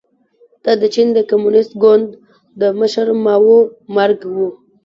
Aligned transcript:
دا 0.63 0.71
د 0.81 0.83
چین 0.93 1.07
د 1.13 1.19
کمونېست 1.29 1.71
ګوند 1.83 2.07
د 2.61 2.61
مشر 2.79 3.07
ماوو 3.23 3.57
مرګ 3.95 4.19
و. 4.35 4.37